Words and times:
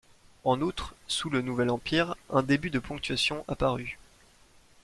En 0.45 0.61
outre, 0.61 0.95
sous 1.05 1.29
le 1.29 1.43
Nouvel 1.43 1.69
Empire, 1.69 2.15
un 2.33 2.41
début 2.41 2.71
de 2.71 2.79
ponctuation 2.79 3.45
apparut. 3.47 3.99